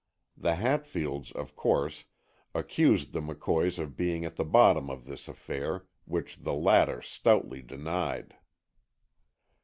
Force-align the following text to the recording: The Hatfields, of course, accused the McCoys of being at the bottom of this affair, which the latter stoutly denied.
The 0.35 0.55
Hatfields, 0.55 1.31
of 1.33 1.55
course, 1.55 2.05
accused 2.55 3.13
the 3.13 3.21
McCoys 3.21 3.77
of 3.77 3.95
being 3.95 4.25
at 4.25 4.35
the 4.35 4.43
bottom 4.43 4.89
of 4.89 5.05
this 5.05 5.27
affair, 5.27 5.85
which 6.05 6.39
the 6.41 6.55
latter 6.55 7.03
stoutly 7.03 7.61
denied. 7.61 8.33